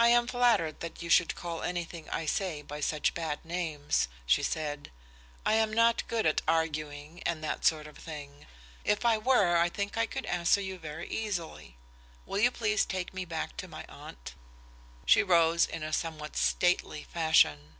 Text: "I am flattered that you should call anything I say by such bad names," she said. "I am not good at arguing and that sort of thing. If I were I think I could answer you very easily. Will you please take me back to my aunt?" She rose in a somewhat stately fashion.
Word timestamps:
"I 0.00 0.08
am 0.08 0.26
flattered 0.26 0.80
that 0.80 1.00
you 1.00 1.08
should 1.08 1.36
call 1.36 1.62
anything 1.62 2.10
I 2.10 2.26
say 2.26 2.60
by 2.60 2.80
such 2.80 3.14
bad 3.14 3.44
names," 3.44 4.08
she 4.26 4.42
said. 4.42 4.90
"I 5.46 5.52
am 5.54 5.72
not 5.72 6.04
good 6.08 6.26
at 6.26 6.42
arguing 6.48 7.22
and 7.22 7.44
that 7.44 7.64
sort 7.64 7.86
of 7.86 7.96
thing. 7.98 8.46
If 8.84 9.04
I 9.04 9.16
were 9.16 9.56
I 9.56 9.68
think 9.68 9.96
I 9.96 10.06
could 10.06 10.26
answer 10.26 10.60
you 10.60 10.76
very 10.76 11.08
easily. 11.08 11.76
Will 12.26 12.40
you 12.40 12.50
please 12.50 12.84
take 12.84 13.14
me 13.14 13.24
back 13.24 13.56
to 13.58 13.68
my 13.68 13.84
aunt?" 13.88 14.34
She 15.06 15.22
rose 15.22 15.66
in 15.66 15.84
a 15.84 15.92
somewhat 15.92 16.36
stately 16.36 17.04
fashion. 17.04 17.76